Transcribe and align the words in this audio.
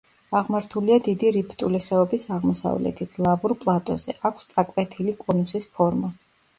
აღმართულია 0.37 0.95
დიდი 1.07 1.29
რიფტული 1.35 1.83
ხეობის 1.89 2.27
აღმოსავლეთით, 2.39 3.15
ლავურ 3.29 3.57
პლატოზე, 3.63 4.19
აქვს 4.33 4.53
წაკვეთილი 4.57 5.19
კონუსის 5.25 5.75
ფორმა. 5.79 6.17